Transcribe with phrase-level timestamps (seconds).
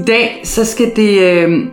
[0.00, 1.68] I dag så skal det øh,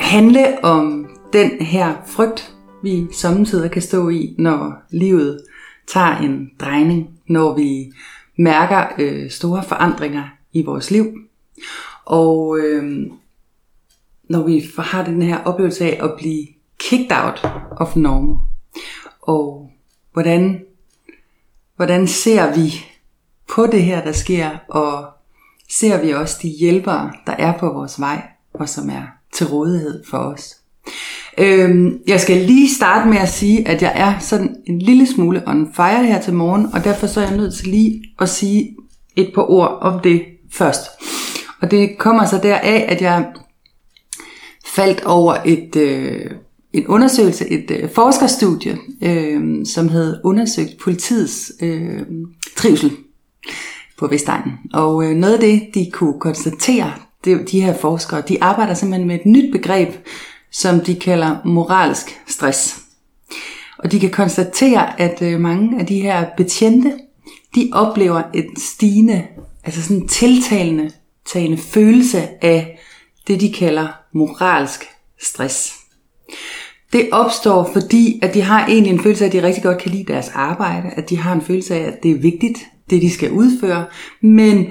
[0.00, 5.42] handle om den her frygt, vi samtidig kan stå i, når livet
[5.86, 7.92] tager en drejning, når vi
[8.36, 11.06] mærker øh, store forandringer i vores liv.
[12.04, 13.06] Og øh,
[14.28, 16.46] når vi har den her oplevelse af at blive
[16.80, 18.36] kicked out of normal.
[19.22, 19.70] Og
[20.12, 20.60] hvordan,
[21.76, 22.84] hvordan ser vi
[23.48, 25.17] på det her, der sker, og
[25.70, 28.22] ser vi også de hjælpere, der er på vores vej,
[28.54, 29.02] og som er
[29.34, 30.56] til rådighed for os.
[31.38, 35.42] Øhm, jeg skal lige starte med at sige, at jeg er sådan en lille smule
[35.46, 38.76] on fire her til morgen, og derfor så er jeg nødt til lige at sige
[39.16, 40.86] et par ord om det først.
[41.60, 43.26] Og det kommer så deraf, at jeg
[44.66, 46.30] faldt over et, øh,
[46.72, 52.02] en undersøgelse, et øh, forskerstudie, øh, som havde undersøgt politiets øh,
[52.56, 52.90] trivsel
[53.98, 54.52] på Vestegnen.
[54.72, 56.92] Og øh, noget af det, de kunne konstatere,
[57.24, 59.88] det, de her forskere, de arbejder simpelthen med et nyt begreb,
[60.52, 62.80] som de kalder moralsk stress.
[63.78, 66.92] Og de kan konstatere, at øh, mange af de her betjente,
[67.54, 69.26] de oplever et stigende,
[69.64, 70.90] altså sådan en tiltalende
[71.32, 72.78] tagende følelse af
[73.26, 74.84] det, de kalder moralsk
[75.20, 75.74] stress.
[76.92, 79.90] Det opstår, fordi at de har egentlig en følelse af, at de rigtig godt kan
[79.90, 82.58] lide deres arbejde, at de har en følelse af, at det er vigtigt,
[82.90, 83.84] det de skal udføre,
[84.20, 84.66] men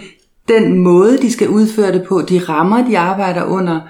[0.48, 3.82] den måde, de skal udføre det på, de rammer, de arbejder under,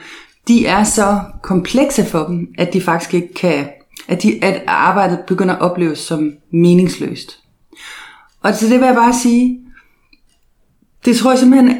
[0.47, 3.68] de er så komplekse for dem, at de faktisk ikke kan,
[4.07, 7.40] at, de, at arbejdet begynder at opleves som meningsløst.
[8.41, 9.59] Og til det vil jeg bare sige,
[11.06, 11.78] det tror jeg simpelthen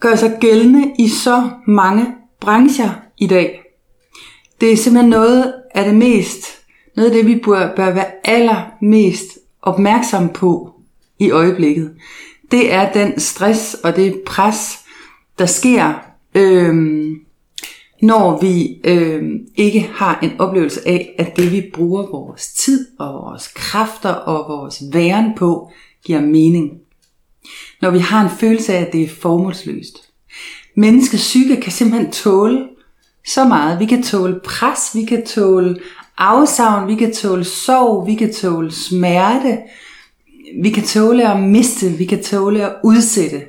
[0.00, 2.06] gør sig gældende i så mange
[2.40, 3.62] brancher i dag.
[4.60, 6.46] Det er simpelthen noget af det mest,
[6.96, 10.79] noget af det, vi bør, bør være allermest opmærksom på
[11.20, 11.90] i øjeblikket.
[12.50, 14.78] Det er den stress og det pres,
[15.38, 15.94] der sker,
[16.34, 16.74] øh,
[18.02, 19.22] når vi øh,
[19.56, 24.48] ikke har en oplevelse af, at det vi bruger vores tid og vores kræfter og
[24.48, 25.70] vores væren på,
[26.04, 26.70] giver mening.
[27.82, 29.98] Når vi har en følelse af, at det er formålsløst.
[30.76, 32.68] Menneskets psyke kan simpelthen tåle
[33.26, 33.80] så meget.
[33.80, 35.76] Vi kan tåle pres, vi kan tåle
[36.18, 39.58] afsavn, vi kan tåle sorg, vi kan tåle smerte,
[40.62, 43.42] vi kan tåle at miste, vi kan tåle at udsætte.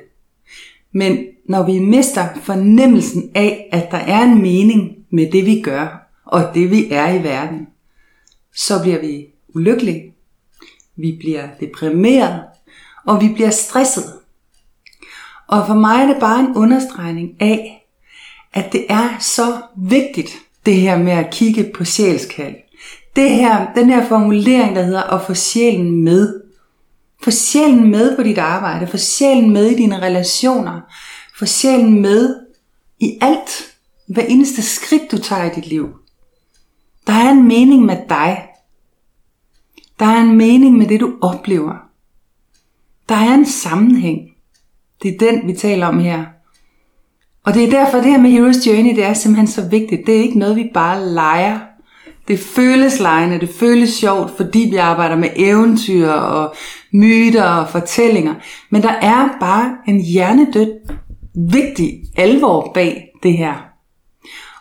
[0.92, 1.18] Men
[1.48, 6.54] når vi mister fornemmelsen af, at der er en mening med det vi gør, og
[6.54, 7.66] det vi er i verden,
[8.54, 10.14] så bliver vi ulykkelige,
[10.96, 12.42] vi bliver deprimeret,
[13.06, 14.04] og vi bliver stresset.
[15.48, 17.86] Og for mig er det bare en understregning af,
[18.52, 20.30] at det er så vigtigt,
[20.66, 22.54] det her med at kigge på sjælskald.
[23.16, 26.41] Det her, den her formulering, der hedder at få sjælen med.
[27.22, 30.80] Få sjælen med på dit arbejde, få sjælen med i dine relationer,
[31.38, 32.36] få sjælen med
[33.00, 33.74] i alt,
[34.08, 35.88] hver eneste skridt du tager i dit liv.
[37.06, 38.48] Der er en mening med dig.
[39.98, 41.74] Der er en mening med det, du oplever.
[43.08, 44.20] Der er en sammenhæng.
[45.02, 46.24] Det er den, vi taler om her.
[47.44, 50.06] Og det er derfor, det her med Hero's Journey, det er simpelthen så vigtigt.
[50.06, 51.58] Det er ikke noget, vi bare leger.
[52.28, 56.54] Det føles lejende, det føles sjovt, fordi vi arbejder med eventyr og
[56.92, 58.34] myter og fortællinger.
[58.70, 60.80] Men der er bare en hjernedød
[61.34, 63.54] vigtig alvor bag det her.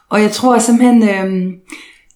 [0.09, 1.53] Og jeg tror simpelthen, øh,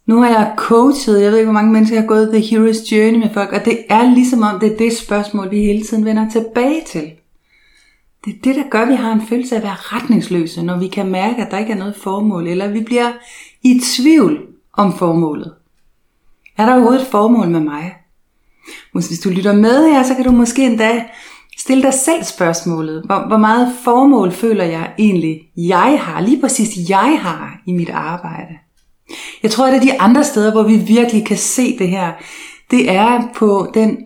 [0.06, 3.20] nu har jeg coachet, jeg ved ikke hvor mange mennesker har gået The Hero's Journey
[3.20, 6.30] med folk, og det er ligesom om det er det spørgsmål, vi hele tiden vender
[6.30, 7.12] tilbage til.
[8.26, 10.78] Det er det, der gør, at vi har en følelse af at være retningsløse, når
[10.78, 13.12] vi kan mærke, at der ikke er noget formål, eller vi bliver
[13.64, 15.54] i tvivl om formålet.
[16.58, 17.96] Er der overhovedet et formål med mig?
[18.94, 21.04] Hvis du lytter med her, så kan du måske endda
[21.58, 23.04] stille dig selv spørgsmålet.
[23.06, 27.90] Hvor, hvor meget formål føler jeg egentlig, jeg har, lige præcis jeg har i mit
[27.90, 28.54] arbejde?
[29.44, 32.12] Jeg tror, at de andre steder, hvor vi virkelig kan se det her,
[32.72, 33.98] det er på den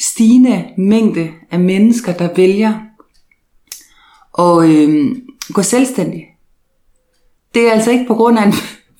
[0.00, 2.74] stigende mængde af mennesker, der vælger
[4.38, 5.16] at øh,
[5.52, 6.24] gå selvstændig.
[7.54, 8.54] Det er altså ikke på grund af en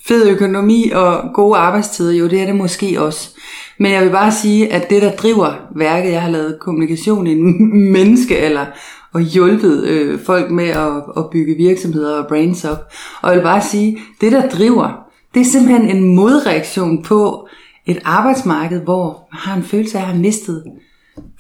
[0.07, 3.31] fed økonomi og gode arbejdstider, jo det er det måske også.
[3.79, 7.33] Men jeg vil bare sige, at det der driver værket, jeg har lavet kommunikation i
[7.33, 8.67] en menneske eller
[9.13, 12.93] og hjulpet øh, folk med at, at bygge virksomheder og brands op.
[13.23, 17.49] Og jeg vil bare sige, det der driver, det er simpelthen en modreaktion på
[17.87, 20.65] et arbejdsmarked, hvor man har en følelse af at have mistet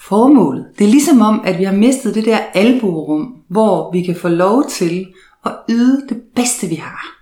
[0.01, 0.67] formålet.
[0.79, 4.29] Det er ligesom om, at vi har mistet det der albuerum, hvor vi kan få
[4.29, 5.07] lov til
[5.45, 7.22] at yde det bedste, vi har.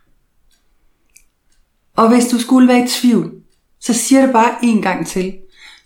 [2.01, 3.33] Og hvis du skulle være i tvivl,
[3.81, 5.35] så siger det bare en gang til.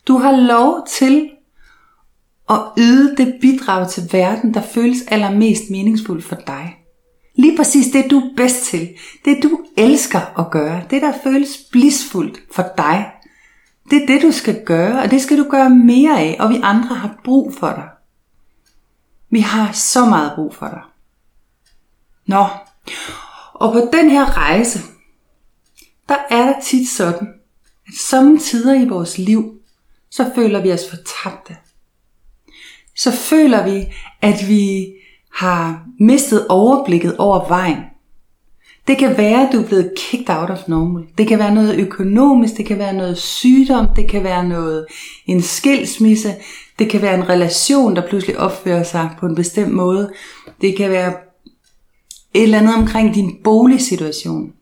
[0.08, 1.30] Du har lov til
[2.50, 6.76] at yde det bidrag til verden, der føles allermest meningsfuldt for dig.
[7.36, 8.88] Lige præcis det, du er bedst til.
[9.24, 10.82] Det, du elsker at gøre.
[10.90, 13.12] Det, der føles blisfuldt for dig.
[13.90, 16.60] Det er det, du skal gøre, og det skal du gøre mere af, og vi
[16.62, 17.88] andre har brug for dig.
[19.30, 20.82] Vi har så meget brug for dig.
[22.26, 22.46] Nå,
[23.54, 24.93] og på den her rejse,
[26.08, 27.28] der er det tit sådan,
[27.86, 29.52] at tider i vores liv,
[30.10, 31.56] så føler vi os fortabte.
[32.96, 33.86] Så føler vi,
[34.22, 34.92] at vi
[35.32, 37.78] har mistet overblikket over vejen.
[38.86, 41.04] Det kan være, at du er blevet kicked out of normal.
[41.18, 44.86] Det kan være noget økonomisk, det kan være noget sygdom, det kan være noget
[45.26, 46.34] en skilsmisse,
[46.78, 50.12] det kan være en relation, der pludselig opfører sig på en bestemt måde.
[50.60, 51.14] Det kan være
[52.34, 54.52] et eller andet omkring din boligsituation.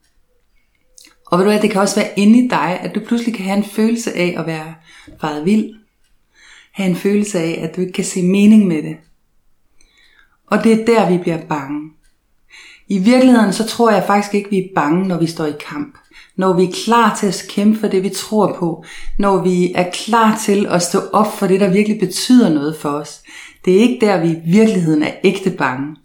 [1.32, 3.44] Og ved du hvad, det kan også være inde i dig, at du pludselig kan
[3.44, 4.74] have en følelse af at være
[5.20, 5.74] faret vild.
[6.72, 8.96] Have en følelse af, at du ikke kan se mening med det.
[10.46, 11.90] Og det er der, vi bliver bange.
[12.88, 15.98] I virkeligheden så tror jeg faktisk ikke, vi er bange, når vi står i kamp.
[16.36, 18.84] Når vi er klar til at kæmpe for det, vi tror på.
[19.18, 22.88] Når vi er klar til at stå op for det, der virkelig betyder noget for
[22.88, 23.22] os.
[23.64, 25.96] Det er ikke der, vi i virkeligheden er ægte bange.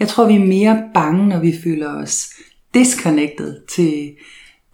[0.00, 2.30] Jeg tror, vi er mere bange, når vi føler os
[2.74, 4.14] disconnected til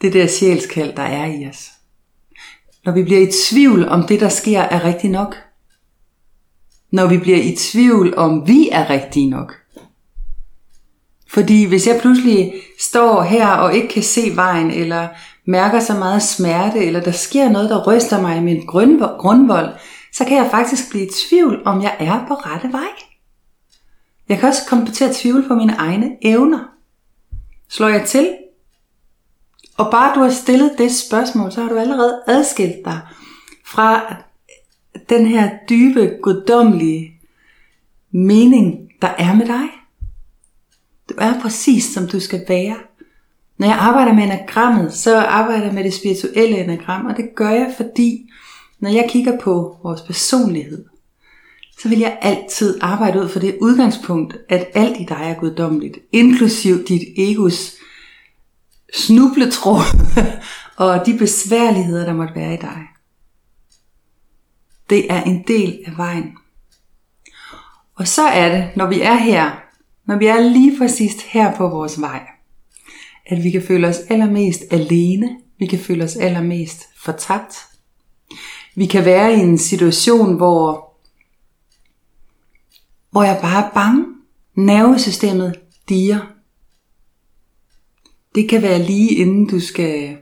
[0.00, 1.70] det der sjælskald, der er i os.
[2.84, 5.36] Når vi bliver i tvivl om det, der sker, er rigtigt nok.
[6.90, 9.54] Når vi bliver i tvivl om vi er rigtige nok.
[11.28, 15.08] Fordi hvis jeg pludselig står her og ikke kan se vejen, eller
[15.46, 18.66] mærker så meget smerte, eller der sker noget, der ryster mig i min
[19.18, 19.68] grundvold,
[20.12, 22.88] så kan jeg faktisk blive i tvivl, om jeg er på rette vej.
[24.28, 26.64] Jeg kan også komme til at tvivle på mine egne evner.
[27.68, 28.28] Slår jeg til?
[29.80, 33.00] Og bare du har stillet det spørgsmål, så har du allerede adskilt dig
[33.66, 34.16] fra
[35.08, 37.12] den her dybe, guddommelige
[38.10, 39.68] mening, der er med dig.
[41.08, 42.76] Du er præcis som du skal være.
[43.58, 47.50] Når jeg arbejder med enagrammet, så arbejder jeg med det spirituelle enagram, og det gør
[47.50, 48.30] jeg, fordi
[48.80, 50.84] når jeg kigger på vores personlighed,
[51.78, 55.98] så vil jeg altid arbejde ud for det udgangspunkt, at alt i dig er guddommeligt,
[56.12, 57.76] inklusiv dit egos
[58.94, 59.82] snubletråd
[60.86, 62.78] og de besværligheder, der måtte være i dig.
[64.90, 66.36] Det er en del af vejen.
[67.94, 69.50] Og så er det, når vi er her,
[70.06, 72.20] når vi er lige præcis her på vores vej,
[73.26, 77.54] at vi kan føle os allermest alene, vi kan føle os allermest fortabt.
[78.74, 80.94] Vi kan være i en situation, hvor,
[83.10, 84.06] hvor jeg bare er bange.
[84.54, 86.39] Nervesystemet diger.
[88.34, 90.16] Det kan være lige inden du skal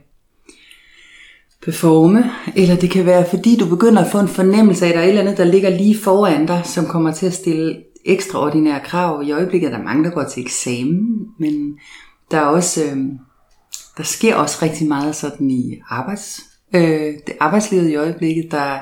[1.61, 2.23] performe,
[2.55, 5.05] eller det kan være fordi du begynder at få en fornemmelse af, at der er
[5.05, 9.23] et eller andet, der ligger lige foran dig, som kommer til at stille ekstraordinære krav.
[9.23, 11.79] I øjeblikket er der mange, der går til eksamen, men
[12.31, 12.97] der er også, øh,
[13.97, 16.41] der sker også rigtig meget sådan i arbejds,
[16.75, 18.51] øh, det arbejdslivet i øjeblikket.
[18.51, 18.77] Der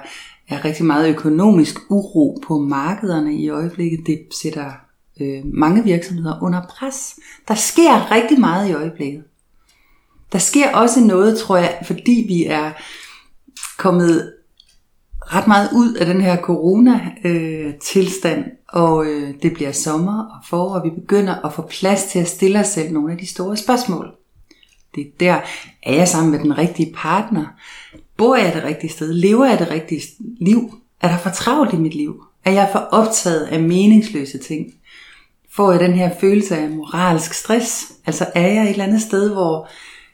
[0.50, 4.00] er rigtig meget økonomisk uro på markederne i øjeblikket.
[4.08, 4.87] Det sætter
[5.20, 7.20] øh, mange virksomheder under pres.
[7.48, 9.24] Der sker rigtig meget i øjeblikket.
[10.32, 12.72] Der sker også noget, tror jeg, fordi vi er
[13.78, 14.34] kommet
[15.22, 20.74] ret meget ud af den her corona-tilstand, øh, og øh, det bliver sommer og forår,
[20.76, 23.58] og vi begynder at få plads til at stille os selv nogle af de store
[23.58, 24.12] spørgsmål.
[24.96, 25.42] Det er der,
[25.84, 27.46] er jeg sammen med den rigtige partner?
[28.18, 29.14] Bor jeg det rigtige sted?
[29.14, 30.02] Lever jeg det rigtige
[30.40, 30.82] liv?
[31.02, 32.24] Er der for travlt i mit liv?
[32.46, 34.74] Er jeg for optaget af meningsløse ting?
[35.58, 37.94] Får jeg den her følelse af moralsk stress?
[38.06, 39.70] Altså er jeg et eller andet sted, hvor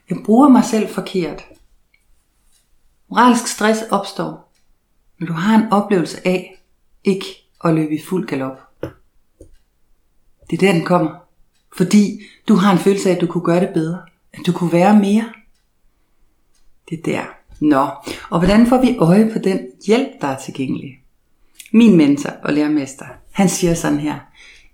[0.09, 1.43] jeg bruger mig selv forkert?
[3.09, 4.53] Moralsk stress opstår,
[5.19, 6.61] når du har en oplevelse af
[7.03, 7.25] ikke
[7.63, 8.57] at løbe i fuld galop.
[10.49, 11.11] Det er der, den kommer.
[11.77, 14.01] Fordi du har en følelse af, at du kunne gøre det bedre.
[14.33, 15.33] At du kunne være mere.
[16.89, 17.23] Det er der.
[17.59, 17.87] Nå,
[18.29, 20.99] og hvordan får vi øje på den hjælp, der er tilgængelig?
[21.71, 24.19] Min mentor og lærermester, han siger sådan her.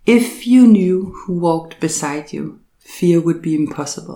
[0.09, 2.53] If you knew who walked beside you,
[2.99, 4.15] fear would be impossible.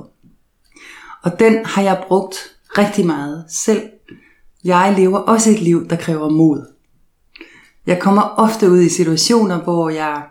[1.24, 2.36] Og den har jeg brugt
[2.78, 3.82] rigtig meget selv.
[4.64, 6.66] Jeg lever også et liv, der kræver mod.
[7.88, 10.24] Jeg kommer ofte ud i situationer, hvor jeg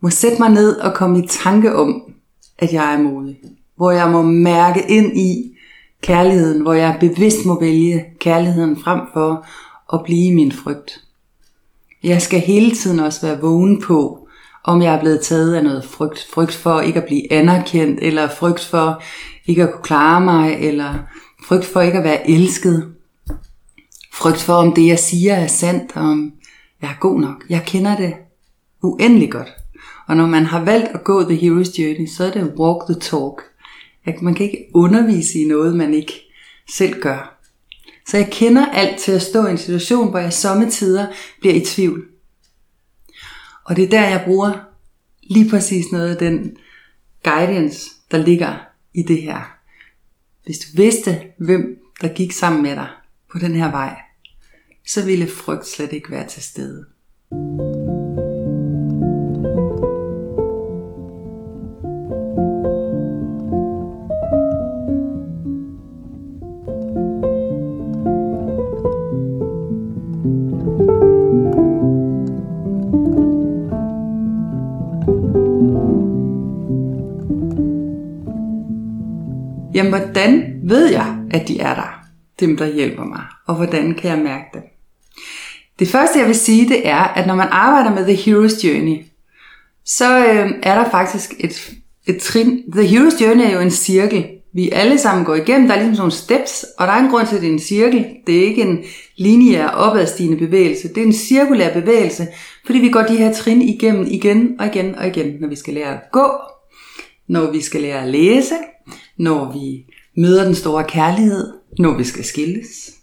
[0.00, 2.02] må sætte mig ned og komme i tanke om,
[2.58, 3.38] at jeg er modig.
[3.76, 5.56] Hvor jeg må mærke ind i
[6.02, 9.46] kærligheden, hvor jeg bevidst må vælge kærligheden frem for
[9.92, 11.04] at blive min frygt.
[12.02, 14.21] Jeg skal hele tiden også være vågen på,
[14.64, 16.26] om jeg er blevet taget af noget frygt.
[16.32, 19.02] Frygt for ikke at blive anerkendt, eller frygt for
[19.46, 20.94] ikke at kunne klare mig, eller
[21.44, 22.94] frygt for ikke at være elsket.
[24.12, 26.32] Frygt for, om det jeg siger er sandt, om
[26.82, 27.44] jeg er god nok.
[27.48, 28.14] Jeg kender det
[28.82, 29.48] uendelig godt.
[30.08, 33.00] Og når man har valgt at gå The Hero's Journey, så er det walk the
[33.00, 33.42] talk.
[34.22, 36.12] Man kan ikke undervise i noget, man ikke
[36.70, 37.38] selv gør.
[38.08, 41.06] Så jeg kender alt til at stå i en situation, hvor jeg sommetider
[41.40, 42.04] bliver i tvivl.
[43.64, 44.52] Og det er der, jeg bruger
[45.22, 46.56] lige præcis noget af den
[47.24, 48.58] guidance, der ligger
[48.94, 49.58] i det her.
[50.44, 52.88] Hvis du vidste, hvem der gik sammen med dig
[53.32, 53.96] på den her vej,
[54.86, 56.86] så ville frygt slet ikke være til stede.
[79.82, 82.00] Jamen, hvordan ved jeg, at de er der?
[82.40, 83.22] Dem, der hjælper mig.
[83.46, 84.62] Og hvordan kan jeg mærke det?
[85.78, 89.04] Det første, jeg vil sige, det er, at når man arbejder med The Hero's Journey,
[89.84, 91.74] så øh, er der faktisk et,
[92.06, 92.62] et trin.
[92.72, 95.68] The Hero's Journey er jo en cirkel, vi alle sammen går igennem.
[95.68, 97.52] Der er ligesom sådan nogle steps, og der er en grund til, at det er
[97.52, 98.06] en cirkel.
[98.26, 98.78] Det er ikke en
[99.16, 100.88] lineær opadstigende bevægelse.
[100.88, 102.26] Det er en cirkulær bevægelse,
[102.66, 105.74] fordi vi går de her trin igennem igen og igen og igen, når vi skal
[105.74, 106.30] lære at gå,
[107.28, 108.54] når vi skal lære at læse,
[109.18, 112.94] når vi møder den store kærlighed, når vi skal skilles,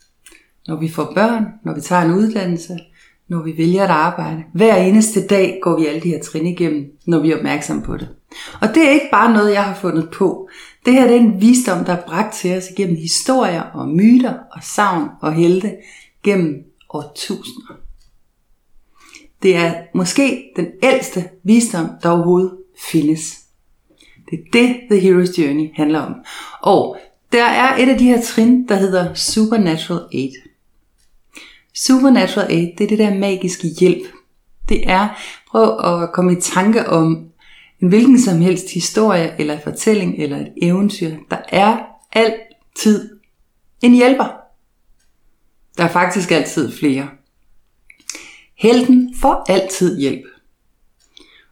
[0.67, 2.79] når vi får børn, når vi tager en uddannelse,
[3.27, 4.43] når vi vælger at arbejde.
[4.53, 7.97] Hver eneste dag går vi alle de her trin igennem, når vi er opmærksomme på
[7.97, 8.09] det.
[8.61, 10.49] Og det er ikke bare noget, jeg har fundet på.
[10.85, 14.33] Det her det er en visdom, der er bragt til os igennem historier og myter
[14.51, 15.75] og savn og helte
[16.23, 16.55] gennem
[16.89, 17.79] årtusinder.
[19.43, 22.57] Det er måske den ældste visdom, der overhovedet
[22.91, 23.38] findes.
[24.29, 26.13] Det er det, The Hero's Journey handler om.
[26.61, 26.97] Og
[27.31, 30.31] der er et af de her trin, der hedder Supernatural Aid.
[31.75, 34.07] Supernatural Aid, det er det der magiske hjælp.
[34.69, 35.07] Det er,
[35.51, 37.29] prøv at komme i tanke om
[37.81, 41.15] en hvilken som helst historie, eller fortælling, eller et eventyr.
[41.31, 41.77] Der er
[42.13, 43.09] altid
[43.81, 44.25] en hjælper.
[45.77, 47.09] Der er faktisk altid flere.
[48.57, 50.23] Helten får altid hjælp.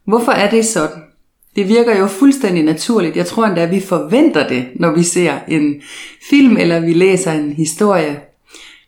[0.04, 1.02] Hvorfor er det sådan?
[1.58, 3.16] Det virker jo fuldstændig naturligt.
[3.16, 5.82] Jeg tror endda, at vi forventer det, når vi ser en
[6.30, 8.20] film eller vi læser en historie.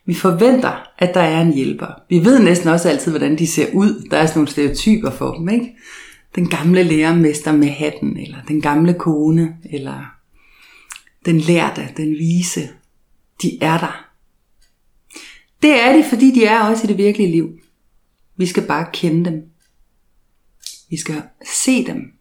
[0.05, 1.87] Vi forventer, at der er en hjælper.
[2.09, 4.07] Vi ved næsten også altid, hvordan de ser ud.
[4.11, 5.75] Der er sådan nogle stereotyper for dem, ikke?
[6.35, 10.15] Den gamle lærermester med hatten, eller den gamle kone, eller
[11.25, 12.69] den lærte, den vise.
[13.41, 14.05] De er der.
[15.61, 17.49] Det er de, fordi de er også i det virkelige liv.
[18.37, 19.43] Vi skal bare kende dem.
[20.89, 21.21] Vi skal
[21.63, 22.20] se dem.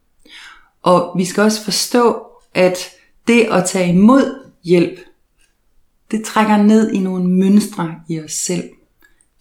[0.83, 2.79] Og vi skal også forstå, at
[3.27, 4.99] det at tage imod hjælp,
[6.11, 8.71] det trækker ned i nogle mønstre i os selv.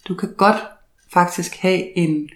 [0.08, 0.58] Du kan godt
[1.13, 2.29] faktisk have en,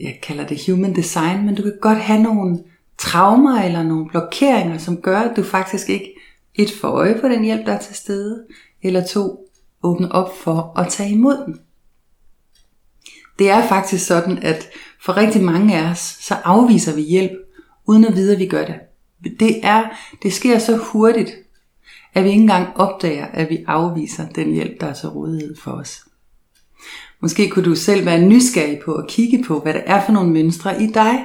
[0.00, 2.58] jeg kalder det human design, men du kan godt have nogle
[2.98, 6.14] traumer eller nogle blokeringer, som gør, at du faktisk ikke
[6.54, 8.44] et for øje på den hjælp, der er til stede,
[8.82, 9.48] eller to,
[9.82, 11.60] åbne op for at tage imod den.
[13.38, 14.68] Det er faktisk sådan, at
[15.00, 17.43] for rigtig mange af os, så afviser vi hjælp,
[17.86, 18.74] uden at vide, at vi gør det.
[19.40, 19.84] Det, er,
[20.22, 21.30] det sker så hurtigt,
[22.14, 25.70] at vi ikke engang opdager, at vi afviser den hjælp, der er til rådighed for
[25.70, 26.00] os.
[27.20, 30.32] Måske kunne du selv være nysgerrig på at kigge på, hvad det er for nogle
[30.32, 31.24] mønstre i dig,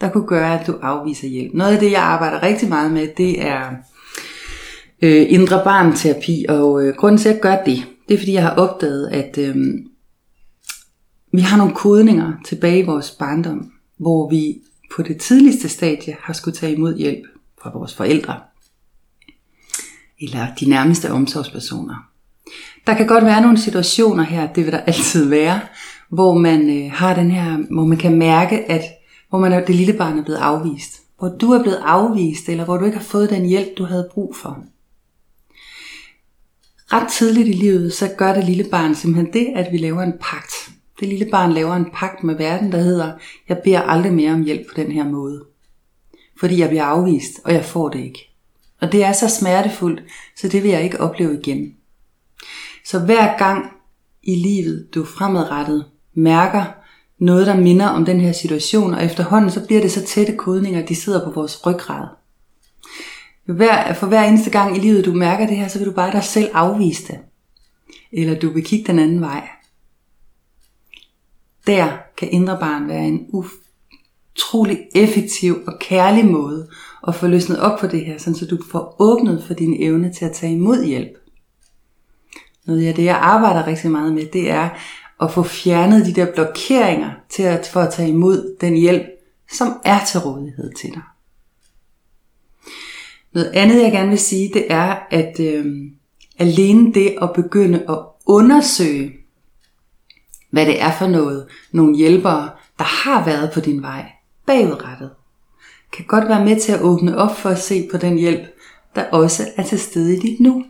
[0.00, 1.54] der kunne gøre, at du afviser hjælp.
[1.54, 3.70] Noget af det, jeg arbejder rigtig meget med, det er
[5.02, 8.42] øh, indre barnterapi, og øh, grunden til, at jeg gør det, det er, fordi jeg
[8.42, 9.56] har opdaget, at øh,
[11.32, 14.58] vi har nogle kodninger tilbage i vores barndom, hvor vi
[14.96, 17.24] på det tidligste stadie har skulle tage imod hjælp
[17.62, 18.40] fra vores forældre
[20.22, 22.08] eller de nærmeste omsorgspersoner.
[22.86, 25.60] Der kan godt være nogle situationer her, det vil der altid være,
[26.08, 28.82] hvor man øh, har den her, hvor man kan mærke, at
[29.28, 31.02] hvor man er, det lille barn er blevet afvist.
[31.18, 34.08] Hvor du er blevet afvist, eller hvor du ikke har fået den hjælp, du havde
[34.14, 34.64] brug for.
[36.92, 40.12] Ret tidligt i livet, så gør det lille barn simpelthen det, at vi laver en
[40.20, 40.71] pagt.
[41.02, 43.12] Det lille barn laver en pagt med verden, der hedder,
[43.48, 45.44] jeg beder aldrig mere om hjælp på den her måde.
[46.40, 48.30] Fordi jeg bliver afvist, og jeg får det ikke.
[48.80, 50.02] Og det er så smertefuldt,
[50.36, 51.74] så det vil jeg ikke opleve igen.
[52.84, 53.72] Så hver gang
[54.22, 56.64] i livet, du fremadrettet mærker
[57.18, 60.86] noget, der minder om den her situation, og efterhånden så bliver det så tætte kodninger,
[60.86, 62.06] de sidder på vores ryggrad.
[63.44, 66.12] Hver, for hver eneste gang i livet, du mærker det her, så vil du bare
[66.12, 67.18] dig selv afvise det.
[68.12, 69.48] Eller du vil kigge den anden vej.
[71.66, 76.68] Der kan indre barn være en utrolig effektiv og kærlig måde
[77.08, 80.24] at få løsnet op på det her, så du får åbnet for din evne til
[80.24, 81.18] at tage imod hjælp.
[82.66, 84.68] Noget af det, jeg arbejder rigtig meget med, det er
[85.20, 89.06] at få fjernet de der blokeringer til at, for at tage imod den hjælp,
[89.52, 91.02] som er til rådighed til dig.
[93.32, 95.66] Noget andet, jeg gerne vil sige, det er, at øh,
[96.38, 99.12] alene det at begynde at undersøge,
[100.52, 104.12] hvad det er for noget, nogle hjælpere, der har været på din vej,
[104.46, 105.10] bagudrettet,
[105.92, 108.42] kan godt være med til at åbne op for at se på den hjælp,
[108.94, 110.64] der også er til stede i dit nu.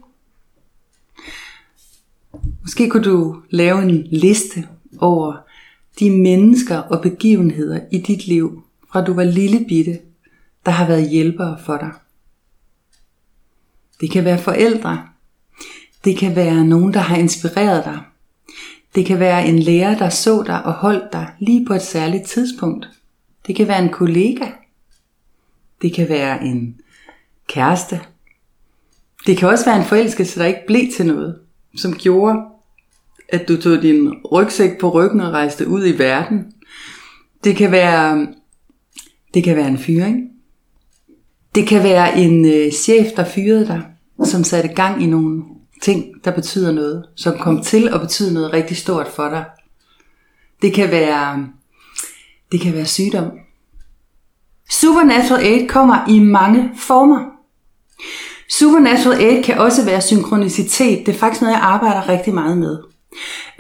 [2.60, 5.36] Måske kunne du lave en liste over
[5.98, 8.62] de mennesker og begivenheder i dit liv,
[8.92, 9.98] fra du var lille bitte,
[10.66, 11.92] der har været hjælpere for dig.
[14.00, 15.08] Det kan være forældre.
[16.04, 18.00] Det kan være nogen, der har inspireret dig.
[18.94, 22.24] Det kan være en lærer, der så dig og holdt dig lige på et særligt
[22.24, 22.88] tidspunkt.
[23.46, 24.46] Det kan være en kollega.
[25.82, 26.80] Det kan være en
[27.48, 28.00] kæreste.
[29.26, 31.38] Det kan også være en forelskelse, der ikke blev til noget,
[31.76, 32.38] som gjorde,
[33.28, 36.52] at du tog din rygsæk på ryggen og rejste ud i verden.
[37.44, 38.26] Det kan være,
[39.34, 40.30] det kan være en fyring.
[41.54, 43.82] Det kan være en øh, chef, der fyrede dig,
[44.24, 45.42] som satte gang i nogle
[45.82, 49.44] ting, der betyder noget, som kom til at betyde noget rigtig stort for dig.
[50.62, 51.46] Det kan være,
[52.52, 53.30] det kan være sygdom.
[54.70, 57.20] Supernatural Aid kommer i mange former.
[58.58, 61.06] Supernatural Aid kan også være synkronicitet.
[61.06, 62.78] Det er faktisk noget, jeg arbejder rigtig meget med.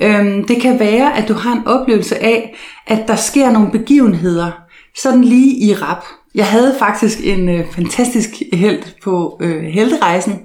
[0.00, 2.56] Øhm, det kan være, at du har en oplevelse af,
[2.86, 4.50] at der sker nogle begivenheder,
[4.96, 6.04] sådan lige i rap.
[6.34, 10.40] Jeg havde faktisk en øh, fantastisk held på øh, helterejsen,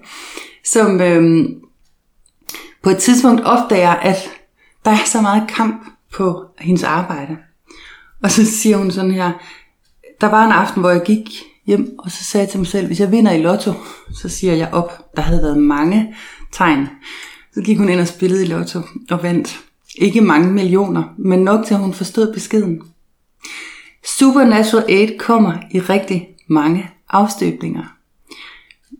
[0.63, 1.49] som øh,
[2.87, 4.29] på et tidspunkt opdager, at
[4.85, 7.37] der er så meget kamp på hendes arbejde.
[8.23, 9.31] Og så siger hun sådan her,
[10.21, 11.29] der var en aften, hvor jeg gik
[11.65, 13.73] hjem, og så sagde jeg til mig selv, hvis jeg vinder i lotto,
[14.13, 15.15] så siger jeg op.
[15.15, 16.15] Der havde været mange
[16.51, 16.87] tegn.
[17.53, 19.59] Så gik hun ind og spillede i lotto og vandt.
[19.95, 22.81] Ikke mange millioner, men nok til at hun forstod beskeden.
[24.05, 27.83] Supernatural 8 kommer i rigtig mange afstøbninger.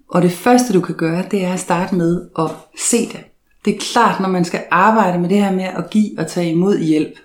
[0.10, 3.24] Og det første du kan gøre, det er at starte med at se det.
[3.68, 6.52] Det er klart, når man skal arbejde med det her med at give og tage
[6.52, 7.20] imod hjælp.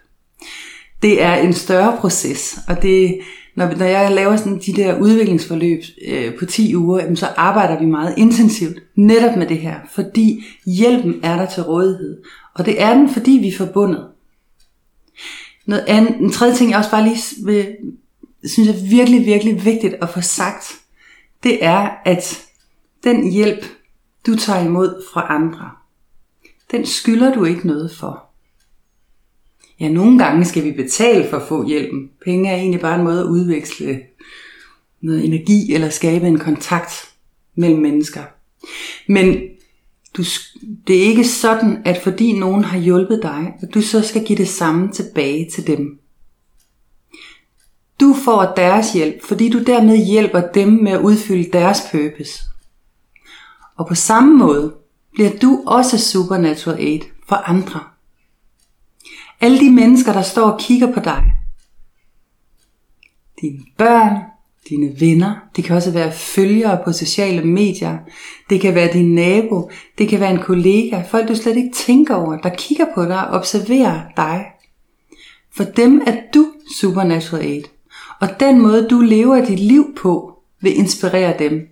[1.02, 3.20] Det er en større proces, og det,
[3.54, 7.86] når, når jeg laver sådan de der udviklingsforløb øh, på 10 uger, så arbejder vi
[7.86, 12.22] meget intensivt netop med det her, fordi hjælpen er der til rådighed.
[12.54, 14.06] Og det er den, fordi vi er forbundet.
[15.66, 17.76] Noget andet, en tredje ting, jeg også bare lige vil,
[18.44, 20.74] synes er virkelig, virkelig vigtigt at få sagt,
[21.42, 22.42] det er, at
[23.04, 23.64] den hjælp,
[24.26, 25.70] du tager imod fra andre,
[26.72, 28.24] den skylder du ikke noget for.
[29.80, 32.10] Ja, nogle gange skal vi betale for at få hjælpen.
[32.24, 34.00] Penge er egentlig bare en måde at udveksle
[35.00, 36.92] noget energi eller skabe en kontakt
[37.54, 38.22] mellem mennesker.
[39.08, 39.36] Men
[40.16, 40.22] du,
[40.86, 44.38] det er ikke sådan, at fordi nogen har hjulpet dig, at du så skal give
[44.38, 45.98] det samme tilbage til dem.
[48.00, 52.42] Du får deres hjælp, fordi du dermed hjælper dem med at udfylde deres purpose.
[53.76, 54.74] Og på samme måde
[55.12, 57.80] bliver du også supernatural aid for andre.
[59.40, 61.32] Alle de mennesker, der står og kigger på dig.
[63.40, 64.16] Dine børn,
[64.68, 67.98] dine venner, det kan også være følgere på sociale medier,
[68.50, 72.14] det kan være din nabo, det kan være en kollega, folk du slet ikke tænker
[72.14, 74.44] over, der kigger på dig og observerer dig.
[75.56, 77.62] For dem er du supernatural aid,
[78.20, 81.68] og den måde du lever dit liv på vil inspirere dem.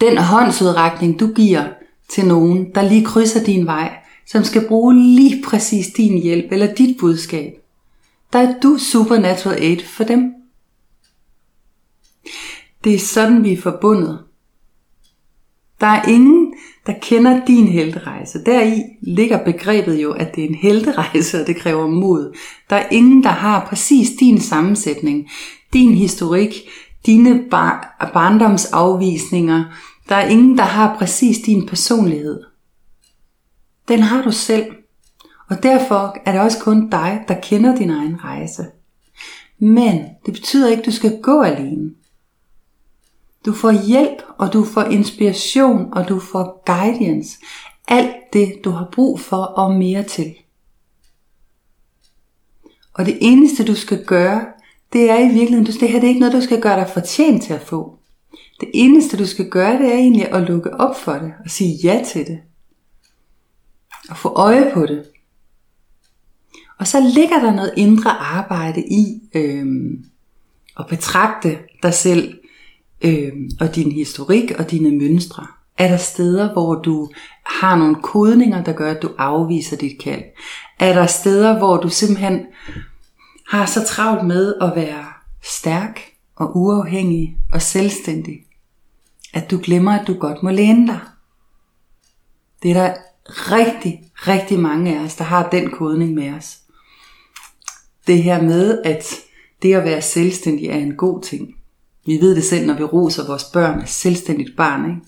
[0.00, 1.68] Den håndsudrækning du giver
[2.08, 6.74] til nogen, der lige krydser din vej, som skal bruge lige præcis din hjælp eller
[6.74, 7.52] dit budskab,
[8.32, 10.32] der er du supernatural aid for dem.
[12.84, 14.18] Det er sådan, vi er forbundet.
[15.80, 16.54] Der er ingen,
[16.86, 18.44] der kender din helterejse.
[18.46, 22.36] Deri ligger begrebet jo, at det er en helterejse, og det kræver mod.
[22.70, 25.30] Der er ingen, der har præcis din sammensætning,
[25.72, 26.52] din historik,
[27.06, 29.64] dine bar- barndomsafvisninger.
[30.08, 32.44] Der er ingen, der har præcis din personlighed.
[33.88, 34.66] Den har du selv.
[35.50, 38.66] Og derfor er det også kun dig, der kender din egen rejse.
[39.58, 41.90] Men det betyder ikke, at du skal gå alene.
[43.46, 47.38] Du får hjælp, og du får inspiration, og du får guidance.
[47.88, 50.34] Alt det, du har brug for og mere til.
[52.94, 54.46] Og det eneste du skal gøre,
[54.92, 57.42] det er i virkeligheden, det her det er ikke noget, du skal gøre dig fortjent
[57.42, 57.98] til at få.
[58.60, 61.78] Det eneste du skal gøre, det er egentlig at lukke op for det og sige
[61.84, 62.38] ja til det.
[64.10, 65.04] Og få øje på det.
[66.78, 69.66] Og så ligger der noget indre arbejde i øh,
[70.78, 72.38] at betragte dig selv
[73.02, 75.46] øh, og din historik og dine mønstre.
[75.78, 77.10] Er der steder, hvor du
[77.46, 80.22] har nogle kodninger, der gør, at du afviser dit kald?
[80.78, 82.40] Er der steder, hvor du simpelthen
[83.48, 85.04] har så travlt med at være
[85.42, 86.00] stærk
[86.36, 88.46] og uafhængig og selvstændig,
[89.34, 91.00] at du glemmer, at du godt må læne dig?
[92.62, 92.94] Det er der
[93.26, 96.58] rigtig, rigtig mange af os, der har den kodning med os.
[98.06, 99.14] Det her med, at
[99.62, 101.56] det at være selvstændig er en god ting.
[102.06, 104.90] Vi ved det selv, når vi roser vores børn af selvstændigt barn.
[104.90, 105.00] Ikke?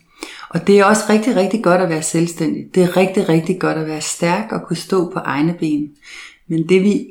[0.50, 2.74] Og det er også rigtig, rigtig godt at være selvstændig.
[2.74, 5.90] Det er rigtig, rigtig godt at være stærk og kunne stå på egne ben.
[6.48, 7.06] Men det vi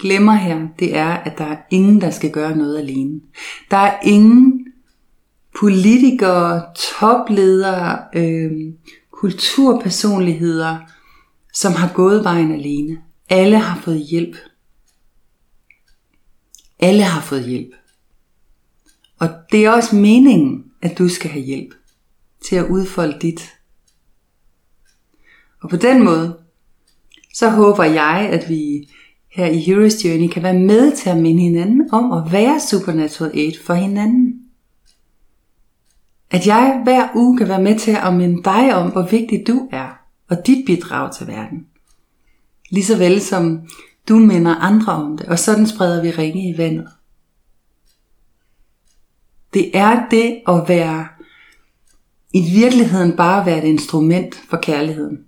[0.00, 3.20] glemmer her, det er, at der er ingen, der skal gøre noget alene.
[3.70, 4.66] Der er ingen
[5.60, 8.52] politikere, topledere, øh,
[9.10, 10.78] kulturpersonligheder,
[11.54, 12.98] som har gået vejen alene.
[13.28, 14.36] Alle har fået hjælp.
[16.78, 17.70] Alle har fået hjælp.
[19.18, 21.74] Og det er også meningen, at du skal have hjælp
[22.48, 23.52] til at udfolde dit.
[25.62, 26.38] Og på den måde,
[27.34, 28.88] så håber jeg, at vi
[29.30, 33.30] her i Heroes Journey kan være med til at minde hinanden om at være Supernatural
[33.46, 34.34] 8 for hinanden.
[36.30, 39.68] At jeg hver uge kan være med til at minde dig om, hvor vigtig du
[39.72, 41.66] er, og dit bidrag til verden.
[42.70, 43.60] Ligeså vel som
[44.08, 46.88] du minder andre om det, og sådan spreder vi ringe i vandet.
[49.54, 51.06] Det er det at være
[52.32, 55.18] i virkeligheden bare være et instrument for kærligheden.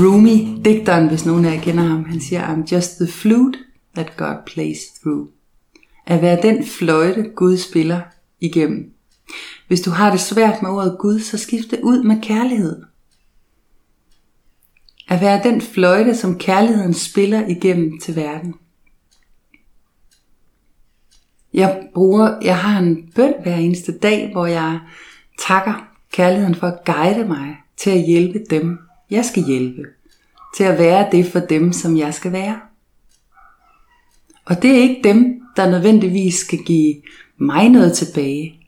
[0.00, 3.58] Rumi, digteren, hvis nogen af jer kender ham, han siger, I'm just the flute
[3.94, 5.28] that God plays through.
[6.06, 8.00] At være den fløjte, Gud spiller
[8.40, 8.92] igennem.
[9.68, 12.82] Hvis du har det svært med ordet Gud, så skift det ud med kærlighed.
[15.08, 18.54] At være den fløjte, som kærligheden spiller igennem til verden.
[21.54, 24.80] Jeg bruger, jeg har en bøn hver eneste dag, hvor jeg
[25.38, 28.78] takker kærligheden for at guide mig til at hjælpe dem,
[29.10, 29.82] jeg skal hjælpe.
[30.56, 32.60] Til at være det for dem, som jeg skal være.
[34.44, 37.02] Og det er ikke dem, der nødvendigvis skal give
[37.36, 38.60] mig noget tilbage.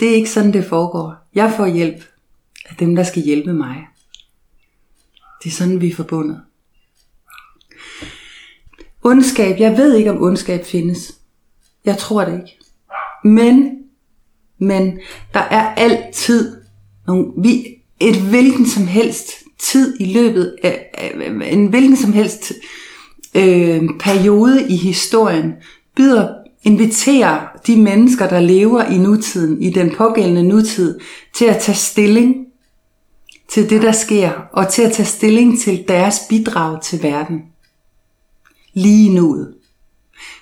[0.00, 1.14] Det er ikke sådan, det foregår.
[1.34, 2.04] Jeg får hjælp
[2.68, 3.86] af dem, der skal hjælpe mig.
[5.42, 6.42] Det er sådan, vi er forbundet.
[9.02, 11.18] Ondskab, jeg ved ikke, om ondskab findes.
[11.84, 12.58] Jeg tror det ikke.
[13.24, 13.84] Men,
[14.58, 15.00] men
[15.34, 16.62] der er altid
[17.06, 21.12] nogle, vi, et hvilken som helst tid i løbet af, af
[21.52, 22.52] en hvilken som helst
[23.34, 25.52] øh, periode i historien
[25.96, 26.28] byder
[26.62, 30.98] inviterer de mennesker, der lever i nutiden, i den pågældende nutid,
[31.34, 32.46] til at tage stilling
[33.48, 37.42] til det, der sker, og til at tage stilling til deres bidrag til verden.
[38.74, 39.46] Lige nu.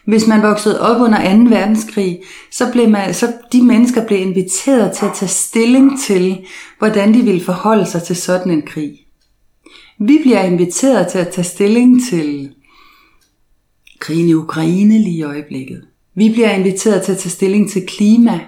[0.05, 1.51] Hvis man voksede op under 2.
[1.51, 6.47] verdenskrig, så blev man, så de mennesker blev inviteret til at tage stilling til,
[6.79, 8.99] hvordan de ville forholde sig til sådan en krig.
[9.99, 12.51] Vi bliver inviteret til at tage stilling til
[13.99, 15.85] krigen i Ukraine lige i øjeblikket.
[16.15, 18.41] Vi bliver inviteret til at tage stilling til klima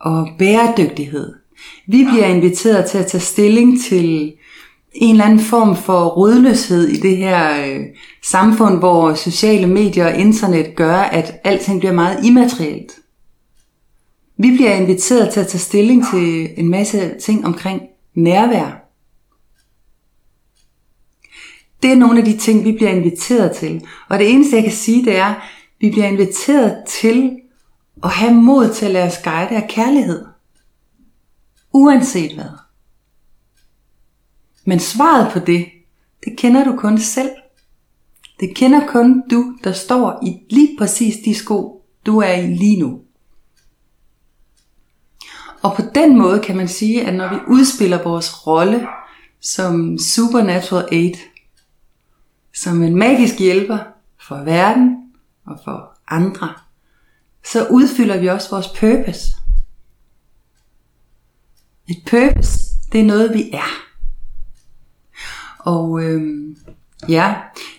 [0.00, 1.34] og bæredygtighed.
[1.86, 4.32] Vi bliver inviteret til at tage stilling til
[4.92, 7.80] en eller anden form for rodløshed i det her øh,
[8.22, 12.92] samfund, hvor sociale medier og internet gør, at alting bliver meget immaterielt.
[14.36, 17.82] Vi bliver inviteret til at tage stilling til en masse ting omkring
[18.14, 18.86] nærvær.
[21.82, 23.86] Det er nogle af de ting, vi bliver inviteret til.
[24.08, 25.36] Og det eneste, jeg kan sige, det er, at
[25.80, 27.36] vi bliver inviteret til
[28.02, 30.26] at have mod til at lade os guide af kærlighed.
[31.72, 32.59] Uanset hvad.
[34.70, 35.66] Men svaret på det,
[36.24, 37.30] det kender du kun selv.
[38.40, 42.80] Det kender kun du, der står i lige præcis de sko, du er i lige
[42.80, 43.00] nu.
[45.62, 48.86] Og på den måde kan man sige, at når vi udspiller vores rolle
[49.40, 51.14] som Supernatural Aid,
[52.54, 53.78] som en magisk hjælper
[54.28, 55.12] for verden
[55.46, 56.54] og for andre,
[57.52, 59.22] så udfylder vi også vores purpose.
[61.88, 62.58] Et purpose,
[62.92, 63.89] det er noget, vi er.
[65.64, 66.56] Og øhm,
[67.08, 67.34] ja,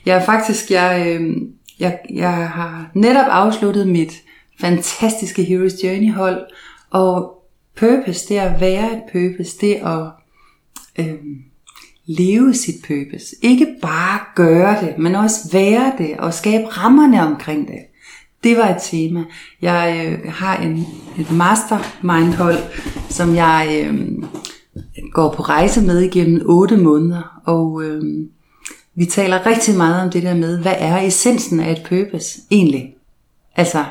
[0.06, 1.48] jeg er faktisk, jeg, øhm,
[1.80, 4.14] jeg, jeg har netop afsluttet mit
[4.60, 6.46] fantastiske Heroes Journey hold,
[6.90, 7.44] og
[7.76, 10.12] purpose, det er at være et purpose, det er at
[11.00, 11.36] øhm,
[12.06, 13.36] leve sit purpose.
[13.42, 17.80] Ikke bare gøre det, men også være det og skabe rammerne omkring det.
[18.44, 19.24] Det var et tema.
[19.62, 20.86] Jeg øh, har en,
[21.20, 22.58] et mastermind-hold,
[23.10, 24.24] som jeg øh,
[25.12, 27.42] går på rejse med igennem 8 måneder.
[27.46, 28.04] Og øh,
[28.96, 32.96] vi taler rigtig meget om det der med, hvad er essensen af et purpose egentlig?
[33.56, 33.86] Altså,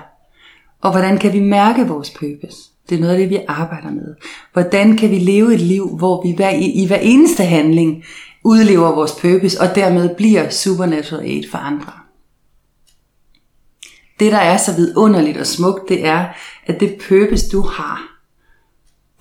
[0.80, 2.56] og hvordan kan vi mærke vores purpose?
[2.88, 4.14] Det er noget af det, vi arbejder med.
[4.52, 8.04] Hvordan kan vi leve et liv, hvor vi hver, i, i hver eneste handling
[8.44, 11.92] udlever vores purpose, og dermed bliver supernatural aid for andre.
[14.20, 16.26] Det, der er så vidunderligt og smukt, det er,
[16.66, 18.22] at det purpose, du har,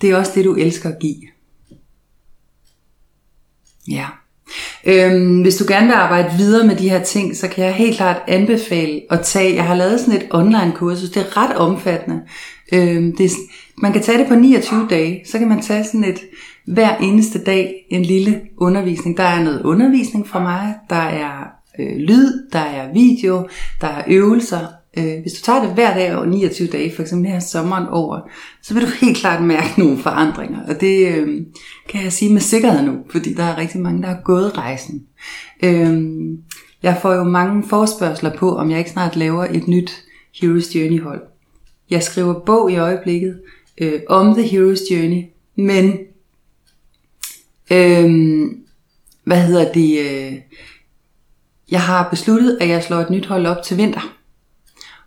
[0.00, 1.29] det er også det, du elsker at give.
[3.90, 4.06] Ja.
[4.84, 7.96] Øhm, hvis du gerne vil arbejde videre med de her ting, så kan jeg helt
[7.96, 12.20] klart anbefale at tage, jeg har lavet sådan et online kursus, det er ret omfattende.
[12.72, 13.30] Øhm, det er,
[13.78, 16.20] man kan tage det på 29 dage, så kan man tage sådan et
[16.66, 19.16] hver eneste dag en lille undervisning.
[19.16, 21.46] Der er noget undervisning fra mig, der er
[21.78, 23.48] øh, lyd, der er video,
[23.80, 27.30] der er øvelser, Øh, hvis du tager det hver dag over 29 dage, for eksempel
[27.30, 28.20] her sommeren over,
[28.62, 30.66] så vil du helt klart mærke nogle forandringer.
[30.68, 31.42] Og det øh,
[31.88, 35.02] kan jeg sige med sikkerhed nu, fordi der er rigtig mange, der har gået rejsen.
[35.62, 36.04] Øh,
[36.82, 40.04] jeg får jo mange forspørgseler på, om jeg ikke snart laver et nyt
[40.40, 41.22] Heroes Journey hold.
[41.90, 43.40] Jeg skriver bog i øjeblikket
[43.78, 45.22] øh, om The Heroes Journey,
[45.56, 45.98] men
[47.72, 48.44] øh,
[49.24, 49.98] hvad hedder det?
[50.00, 50.32] Øh,
[51.70, 54.19] jeg har besluttet, at jeg slår et nyt hold op til vinter.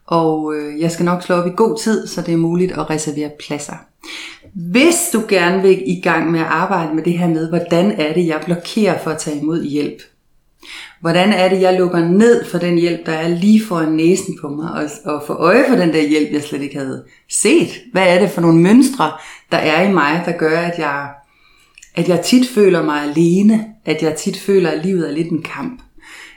[0.07, 2.89] Og øh, jeg skal nok slå op i god tid, så det er muligt at
[2.89, 3.75] reservere pladser.
[4.53, 8.13] Hvis du gerne vil i gang med at arbejde med det her med, hvordan er
[8.13, 10.01] det, jeg blokerer for at tage imod hjælp?
[11.01, 14.49] Hvordan er det, jeg lukker ned for den hjælp, der er lige foran næsen på
[14.49, 17.69] mig, og, og får øje for den der hjælp, jeg slet ikke havde set?
[17.91, 19.11] Hvad er det for nogle mønstre,
[19.51, 21.09] der er i mig, der gør, at jeg,
[21.95, 25.41] at jeg tit føler mig alene, at jeg tit føler, at livet er lidt en
[25.41, 25.81] kamp?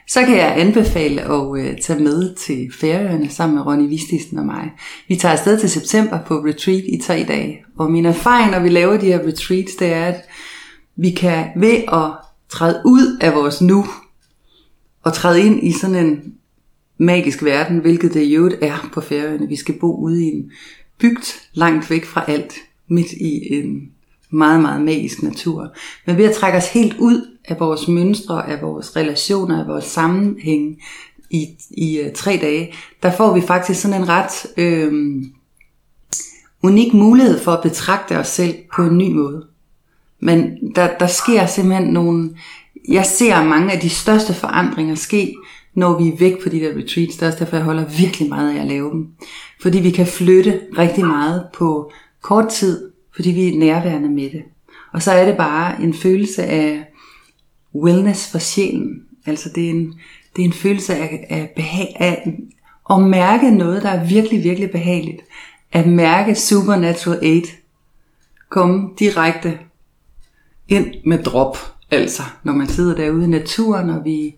[0.08, 4.46] Så kan jeg anbefale at øh, tage med til Færøerne sammen med Ronny Vistisen og
[4.46, 4.70] mig.
[5.08, 7.58] Vi tager afsted til september på retreat i tre dage.
[7.78, 10.22] Og min erfaring, når vi laver de her retreats, det er, at
[10.96, 12.10] vi kan ved at
[12.48, 13.86] træde ud af vores nu,
[15.02, 16.34] og træde ind i sådan en
[16.98, 19.48] magisk verden, hvilket det jo er på Færøerne.
[19.48, 20.50] Vi skal bo ude i en
[21.00, 22.54] bygd langt væk fra alt,
[22.88, 23.90] midt i en
[24.30, 25.74] meget, meget magisk natur.
[26.06, 29.84] Men ved at trække os helt ud af vores mønstre, af vores relationer, af vores
[29.84, 30.78] sammenhæng
[31.30, 35.22] i, i uh, tre dage, der får vi faktisk sådan en ret øh,
[36.62, 39.46] unik mulighed for at betragte os selv på en ny måde.
[40.20, 42.30] Men der, der sker simpelthen nogle...
[42.88, 45.34] Jeg ser mange af de største forandringer ske,
[45.74, 47.16] når vi er væk på de der retreats.
[47.16, 49.08] Det er også derfor, jeg holder virkelig meget af at lave dem.
[49.62, 54.42] Fordi vi kan flytte rigtig meget på kort tid, fordi vi er nærværende med det.
[54.92, 56.84] Og så er det bare en følelse af
[57.82, 59.02] wellness for sjælen.
[59.26, 59.94] Altså det er en,
[60.36, 62.32] det er en følelse af, af, behag, af
[62.90, 65.22] at mærke noget, der er virkelig, virkelig behageligt.
[65.72, 67.46] At mærke supernatural aid
[68.48, 69.58] komme direkte
[70.68, 71.56] ind med drop.
[71.90, 74.34] Altså, når man sidder derude i naturen, og vi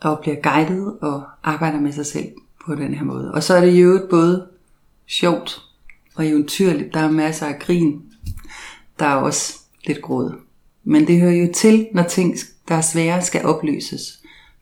[0.00, 2.28] og bliver guidet og arbejder med sig selv
[2.66, 3.34] på den her måde.
[3.34, 4.46] Og så er det jo både
[5.06, 5.62] sjovt
[6.14, 6.94] og eventyrligt.
[6.94, 8.02] Der er masser af grin.
[8.98, 10.34] Der er også lidt gråd.
[10.84, 12.36] Men det hører jo til, når ting,
[12.68, 14.18] der er svære, skal opløses,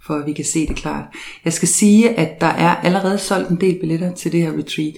[0.07, 1.05] for at vi kan se det klart.
[1.45, 4.95] Jeg skal sige, at der er allerede solgt en del billetter til det her retreat.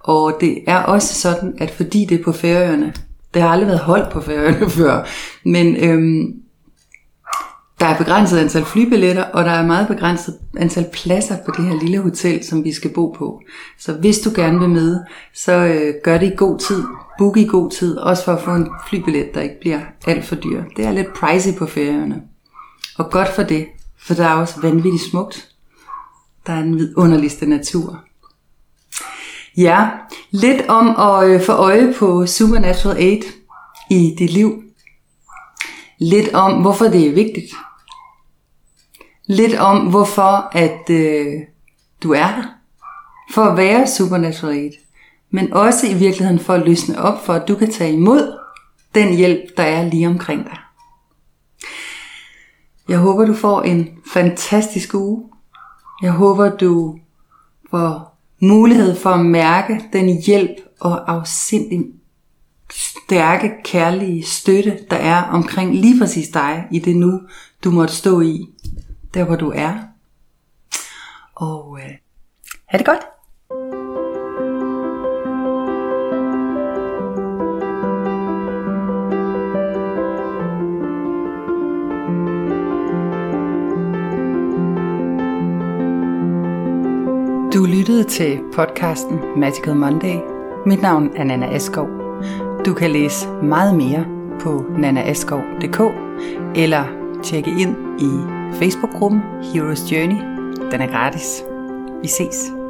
[0.00, 2.94] Og det er også sådan, at fordi det er på Færøerne,
[3.34, 5.06] det har aldrig været holdt på Færøerne før,
[5.44, 6.34] men øhm,
[7.82, 11.80] der er begrænset antal flybilletter, og der er meget begrænset antal pladser på det her
[11.80, 13.42] lille hotel, som vi skal bo på.
[13.78, 15.00] Så hvis du gerne vil med,
[15.34, 16.82] så øh, gør det i god tid.
[17.18, 20.34] Book i god tid, også for at få en flybillet, der ikke bliver alt for
[20.34, 20.62] dyr.
[20.76, 22.22] Det er lidt pricey på ferierne.
[22.98, 23.66] Og godt for det,
[23.98, 25.48] for der er også vanvittigt smukt.
[26.46, 28.00] Der er en vidunderligste natur.
[29.56, 29.88] Ja,
[30.30, 33.22] lidt om at øh, få øje på Supernatural Aid
[33.90, 34.62] i dit liv.
[35.98, 37.52] Lidt om, hvorfor det er vigtigt
[39.32, 41.32] lidt om, hvorfor at øh,
[42.02, 42.44] du er her.
[43.30, 44.72] For at være supernatural.
[45.30, 48.38] Men også i virkeligheden for at løsne op, for at du kan tage imod
[48.94, 50.58] den hjælp, der er lige omkring dig.
[52.88, 55.24] Jeg håber, du får en fantastisk uge.
[56.02, 56.98] Jeg håber, du
[57.70, 61.84] får mulighed for at mærke den hjælp og afsindig
[62.72, 67.20] stærke, kærlige støtte, der er omkring lige præcis dig i det nu,
[67.64, 68.48] du måtte stå i,
[69.14, 69.74] der hvor du er.
[71.34, 71.90] Og øh,
[72.66, 73.00] ha' det godt!
[87.54, 90.16] Du lyttede til podcasten Magical Monday.
[90.66, 91.88] Mit navn er Nana Askov.
[92.66, 94.06] Du kan læse meget mere
[94.40, 95.80] på nanaaskov.dk
[96.56, 96.84] eller
[97.22, 100.18] tjekke ind i Facebook-gruppen Heroes Journey.
[100.70, 101.44] Den er gratis.
[102.02, 102.61] Vi ses.